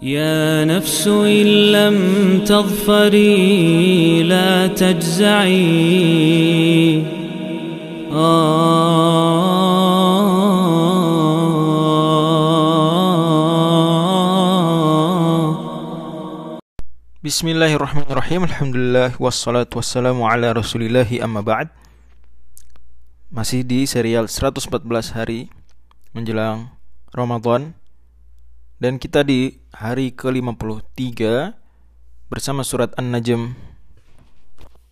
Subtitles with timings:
[0.00, 1.96] يا نفس إن لم
[2.48, 5.60] تظفري لا تجزعي.
[17.20, 21.68] بسم الله الرحمن الرحيم الحمد لله والصلاة والسلام على رسول الله أما بعد
[23.28, 25.52] masih di serial 114 hari
[26.16, 26.72] menjelang
[27.12, 27.79] Ramadan.
[28.80, 31.20] Dan kita di hari ke-53
[32.32, 33.52] Bersama surat An-Najm.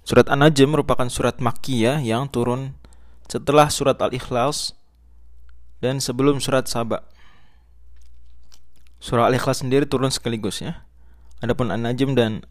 [0.04, 2.76] Surat An-Najm merupakan surat Makkiyah Yang turun
[3.32, 4.76] setelah surat Al-Ikhlas
[5.80, 7.00] Dan sebelum surat Sabah
[9.00, 10.84] Surah Al-Ikhlas sendiri turun sekaligus ya.
[11.40, 12.44] Adapun An-Najm dan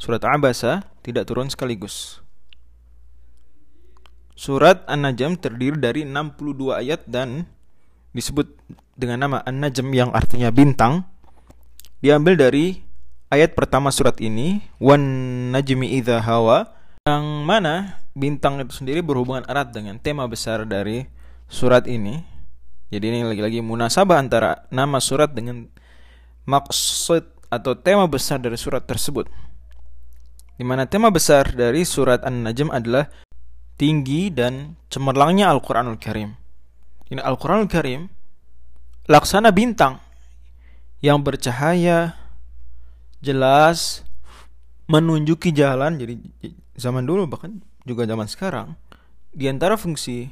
[0.00, 2.24] surat Abasa tidak turun sekaligus.
[4.32, 7.46] Surat An-Najm terdiri dari 62 ayat dan
[8.14, 8.54] disebut
[8.94, 11.04] dengan nama An-Najm yang artinya bintang.
[11.98, 12.78] Diambil dari
[13.28, 15.02] ayat pertama surat ini, "Wan
[15.50, 16.70] najmi idza hawa",
[17.04, 21.04] yang mana bintang itu sendiri berhubungan erat dengan tema besar dari
[21.50, 22.22] surat ini.
[22.94, 25.66] Jadi ini lagi-lagi munasabah antara nama surat dengan
[26.46, 29.26] maksud atau tema besar dari surat tersebut.
[30.54, 33.10] Di mana tema besar dari surat An-Najm adalah
[33.74, 36.43] tinggi dan cemerlangnya Al-Qur'anul Karim.
[37.12, 38.08] Ini Al-Qur'anul Karim
[39.04, 40.00] laksana bintang
[41.04, 42.16] yang bercahaya
[43.20, 44.04] jelas
[44.88, 46.16] menunjuki jalan jadi
[46.76, 48.76] zaman dulu bahkan juga zaman sekarang
[49.34, 50.30] di antara fungsi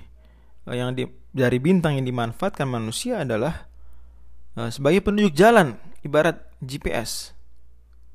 [0.70, 3.66] eh, yang di, dari bintang yang dimanfaatkan manusia adalah
[4.54, 7.34] uh, sebagai penunjuk jalan ibarat GPS.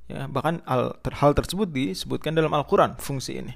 [0.08, 3.54] Ya, bahkan hal, hal tersebut disebutkan dalam Al-Quran fungsi ini.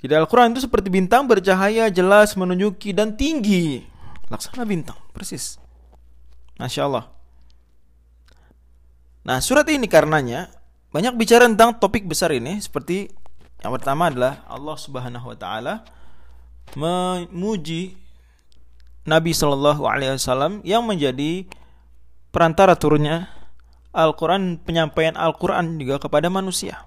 [0.00, 3.84] Di Al-Quran itu seperti bintang bercahaya jelas menunjuki dan tinggi.
[4.32, 5.60] Laksana bintang, persis.
[6.56, 7.04] Masya Allah.
[9.28, 10.48] Nah surat ini karenanya
[10.88, 13.12] banyak bicara tentang topik besar ini seperti
[13.60, 15.74] yang pertama adalah Allah Subhanahu Wa Taala
[16.72, 18.00] memuji
[19.04, 21.44] Nabi Shallallahu Alaihi Wasallam yang menjadi
[22.30, 23.28] perantara turunnya
[23.90, 26.86] Al-Quran, penyampaian Al-Quran juga kepada manusia.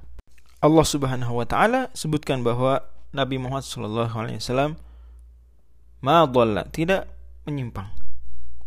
[0.63, 2.79] Allah Subhanahu wa taala sebutkan bahwa
[3.13, 4.73] Nabi Muhammad sallallahu alaihi wasallam
[6.01, 6.25] ma
[6.73, 7.07] tidak
[7.45, 7.87] menyimpang.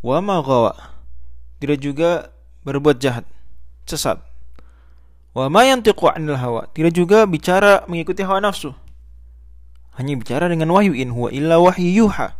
[0.00, 0.40] Wa ma
[1.58, 2.30] tidak juga
[2.62, 3.26] berbuat jahat,
[3.84, 4.22] sesat.
[5.34, 8.70] Wa ma yantiqu 'anil hawa, tidak juga bicara mengikuti hawa nafsu.
[9.98, 12.36] Hanya bicara dengan wahyu in huwa illa wahyu yuha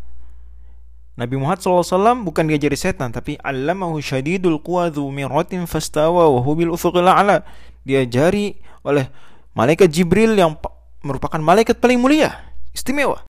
[1.17, 6.77] Nabi Muhammad SAW bukan diajari setan tapi allamahu syadidul quwa dhu miratin fastawa wa hubil
[6.77, 7.41] ufuqil a'la
[7.89, 9.09] diajari oleh
[9.57, 10.61] malaikat Jibril yang
[11.07, 12.35] merupakan malaikat paling mulia
[12.75, 13.23] istimewa.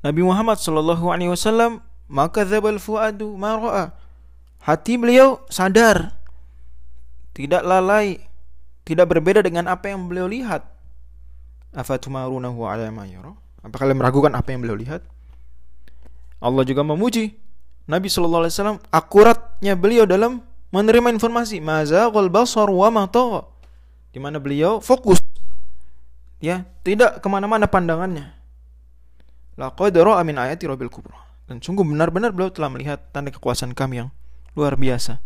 [0.00, 3.84] Nabi Muhammad SAW maka dzabal fuadu ma ra'a.
[4.64, 6.18] Hati beliau sadar
[7.36, 8.18] tidak lalai
[8.82, 10.64] tidak berbeda dengan apa yang beliau lihat.
[11.76, 15.04] Afatumarunahu ala apakah kalian meragukan apa yang beliau lihat?
[16.40, 17.36] Allah juga memuji
[17.84, 20.40] Nabi Shallallahu Alaihi Wasallam akuratnya beliau dalam
[20.72, 22.88] menerima informasi mazaqal basar wa
[24.08, 25.20] di mana beliau fokus
[26.38, 28.34] ya tidak ke mana-mana pandangannya.
[29.58, 31.18] Laqad ra'a min ayati rabbil kubra.
[31.48, 34.08] Dan sungguh benar-benar beliau telah melihat tanda kekuasaan kami yang
[34.54, 35.18] luar biasa.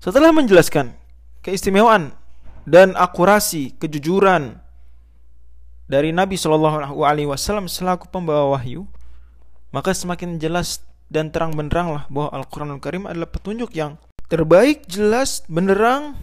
[0.00, 0.96] Setelah menjelaskan
[1.44, 2.16] keistimewaan
[2.64, 4.62] dan akurasi kejujuran
[5.90, 8.86] dari Nabi Shallallahu Alaihi Wasallam selaku pembawa wahyu
[9.74, 13.98] maka semakin jelas dan terang benderang lah bahwa Al-Quranul Karim adalah petunjuk yang
[14.30, 16.14] terbaik, jelas, benderang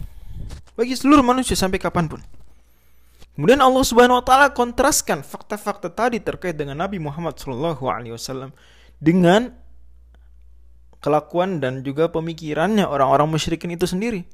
[0.76, 2.20] bagi seluruh manusia sampai kapan pun.
[3.38, 8.50] Kemudian Allah Subhanahu wa taala kontraskan fakta-fakta tadi terkait dengan Nabi Muhammad SAW
[8.98, 9.54] dengan
[10.98, 14.26] kelakuan dan juga pemikirannya orang-orang musyrikin itu sendiri.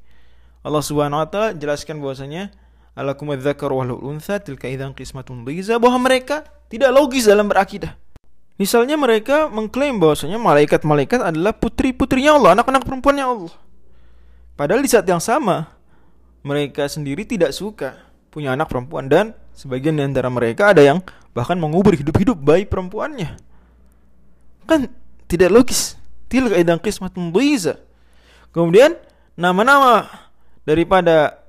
[0.65, 2.49] Allah Subhanahu wa taala jelaskan bahwasanya
[2.97, 3.93] alakum dzakar wal
[4.41, 6.41] tilka idzan qismatun dhiza bahwa mereka
[6.73, 7.93] tidak logis dalam berakidah.
[8.57, 13.53] Misalnya mereka mengklaim bahwasanya malaikat-malaikat adalah putri-putrinya Allah, anak-anak perempuannya Allah.
[14.57, 15.69] Padahal di saat yang sama,
[16.41, 18.04] mereka sendiri tidak suka
[18.35, 20.99] punya anak perempuan dan sebagian di antara mereka ada yang
[21.31, 23.39] bahkan mengubur hidup-hidup bayi perempuannya.
[24.67, 24.91] Kan
[25.31, 25.95] tidak logis.
[26.27, 27.79] Tilka idang qismatun dhiza.
[28.51, 28.99] Kemudian
[29.39, 30.03] nama-nama
[30.67, 31.39] daripada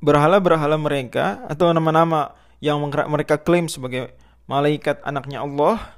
[0.00, 2.32] berhala-berhala mereka atau nama-nama
[2.64, 4.16] yang mereka klaim sebagai
[4.48, 5.92] malaikat anaknya Allah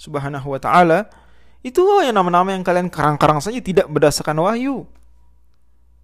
[0.00, 1.06] Subhanahu wa taala,
[1.60, 4.88] itu yang nama-nama yang kalian karang-karang saja tidak berdasarkan wahyu.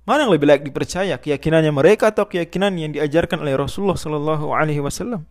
[0.06, 4.78] Mana yang lebih layak dipercaya, keyakinannya mereka atau keyakinan yang diajarkan oleh Rasulullah Sallallahu Alaihi
[4.78, 5.26] Wasallam?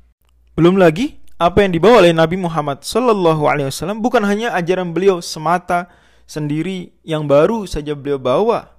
[0.51, 5.23] Belum lagi apa yang dibawa oleh Nabi Muhammad Sallallahu Alaihi Wasallam bukan hanya ajaran beliau
[5.23, 5.87] semata
[6.27, 8.75] sendiri yang baru saja beliau bawa,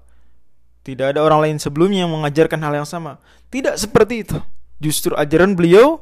[0.85, 3.19] Tidak ada orang lain sebelumnya yang mengajarkan hal yang sama.
[3.51, 4.39] Tidak seperti itu.
[4.79, 5.99] Justru ajaran beliau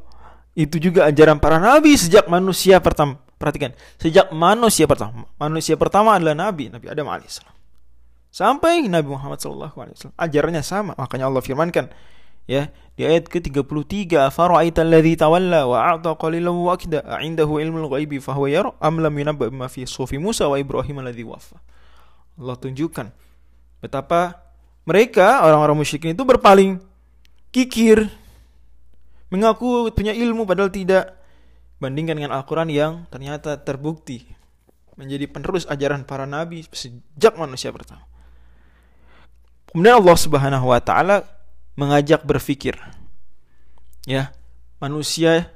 [0.58, 3.16] itu juga ajaran para nabi sejak manusia pertama.
[3.38, 5.24] Perhatikan, sejak manusia pertama.
[5.38, 7.53] Manusia pertama adalah nabi, Nabi Adam alaihissalam.
[8.34, 10.18] Sampai Nabi Muhammad wasallam.
[10.18, 10.98] Ajarannya sama.
[10.98, 11.86] Makanya Allah firmankan
[12.50, 18.20] ya di ayat ke-33 fara'aita alladhi tawalla wa a'ta qalilan wa akda a'indahu ilmul ghaibi
[18.20, 21.56] fa huwa yara am lam yunabba bima fi sufi Musa wa Ibrahim alladhi waffa
[22.36, 23.08] Allah tunjukkan
[23.80, 24.44] betapa
[24.84, 26.84] mereka orang-orang musyrikin itu berpaling
[27.48, 28.12] kikir
[29.32, 31.16] mengaku punya ilmu padahal tidak
[31.80, 34.28] bandingkan dengan Al-Quran yang ternyata terbukti
[35.00, 38.13] menjadi penerus ajaran para nabi sejak manusia pertama.
[39.74, 41.26] Kemudian Allah Subhanahu wa taala
[41.74, 42.78] mengajak berfikir.
[44.06, 44.30] Ya,
[44.78, 45.50] manusia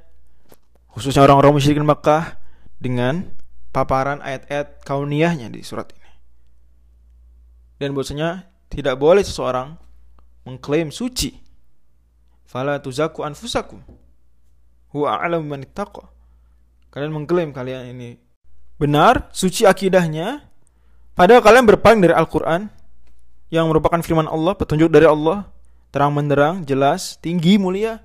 [0.91, 2.35] khususnya orang-orang musyrikin Makkah
[2.83, 3.31] dengan
[3.71, 6.11] paparan ayat-ayat kauniyahnya di surat ini.
[7.79, 9.79] Dan bahwasanya tidak boleh seseorang
[10.43, 11.39] mengklaim suci.
[12.43, 13.79] Fala tuzaku anfusakum.
[14.91, 16.11] Huwa a'lamu man ittaqa.
[16.91, 18.19] Kalian mengklaim kalian ini
[18.75, 20.43] benar, suci akidahnya,
[21.15, 22.78] padahal kalian berpaling dari Al-Qur'an
[23.49, 25.49] yang merupakan firman Allah, petunjuk dari Allah,
[25.89, 28.01] terang benderang, jelas, tinggi, mulia.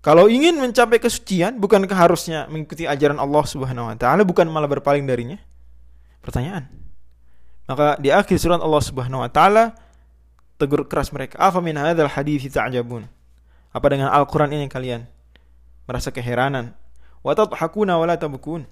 [0.00, 5.04] Kalau ingin mencapai kesucian, bukankah harusnya mengikuti ajaran Allah Subhanahu wa taala bukan malah berpaling
[5.04, 5.36] darinya?
[6.24, 6.72] Pertanyaan.
[7.68, 9.76] Maka di akhir surat Allah Subhanahu wa taala
[10.56, 13.04] tegur keras mereka, "Afa min hadzal hadits ta'jabun?"
[13.70, 15.04] Apa dengan Al-Qur'an ini kalian
[15.84, 16.74] merasa keheranan?
[17.20, 18.64] Wa tadhakuna wa la tabkun.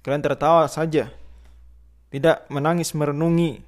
[0.00, 1.12] Kalian tertawa saja.
[2.08, 3.60] Tidak menangis merenungi,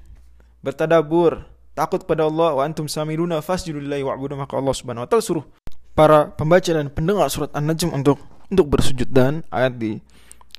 [0.62, 1.44] bertadabur,
[1.74, 5.44] takut pada Allah wa antum samiluna fasjudu lillahi wa'budu maka Allah Subhanahu wa taala suruh
[5.92, 8.20] para pembaca dan pendengar surat An-Najm untuk
[8.52, 10.00] untuk bersujud dan ayat di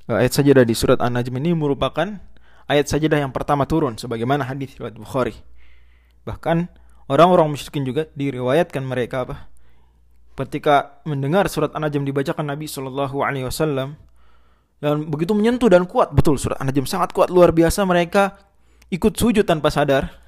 [0.09, 2.17] ayat sajadah di surat An-Najm ini merupakan
[2.65, 5.37] ayat sajadah yang pertama turun sebagaimana hadis riwayat Bukhari.
[6.25, 6.57] Bahkan
[7.11, 9.35] orang-orang musyrikin juga diriwayatkan mereka apa?
[10.33, 14.01] Ketika mendengar surat An-Najm dibacakan Nabi Shallallahu alaihi wasallam
[14.81, 18.33] dan begitu menyentuh dan kuat betul surat An-Najm sangat kuat luar biasa mereka
[18.93, 20.21] ikut sujud tanpa sadar.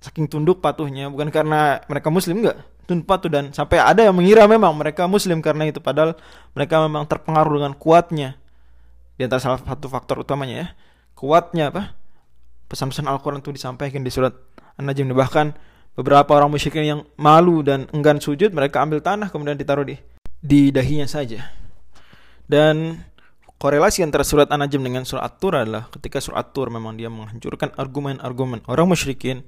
[0.00, 4.44] Saking tunduk patuhnya bukan karena mereka muslim enggak tunduk patuh dan sampai ada yang mengira
[4.44, 6.16] memang mereka muslim karena itu padahal
[6.52, 8.36] mereka memang terpengaruh dengan kuatnya.
[9.16, 10.68] Di antara salah satu faktor utamanya ya
[11.16, 11.96] kuatnya apa?
[12.68, 14.34] Pesan-pesan Al-Quran itu disampaikan di surat
[14.76, 15.14] An-Najm.
[15.14, 15.46] Bahkan
[15.94, 19.96] beberapa orang musyrikin yang malu dan enggan sujud mereka ambil tanah kemudian ditaruh di
[20.44, 21.48] di dahinya saja.
[22.44, 23.00] Dan
[23.58, 28.66] korelasi antara surat An-Najm dengan surat At-Tur adalah ketika surat At-Tur memang dia menghancurkan argumen-argumen
[28.66, 29.46] orang musyrikin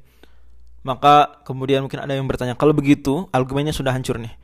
[0.87, 4.35] maka kemudian mungkin ada yang bertanya kalau begitu argumennya sudah hancur nih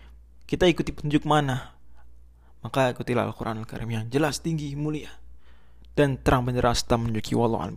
[0.53, 1.73] kita ikuti petunjuk mana?
[2.61, 5.11] Maka ikutilah Al-Quran Al-Karim yang jelas tinggi mulia
[5.97, 7.73] dan terang benderang serta menunjuki wallahu al